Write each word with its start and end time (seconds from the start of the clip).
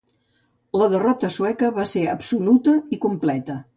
La 0.81 0.87
derrota 0.93 1.29
sueca 1.37 1.71
va 1.75 1.85
ser 1.91 2.03
absoluta 2.17 2.75
i 2.99 3.01
completa. 3.05 3.59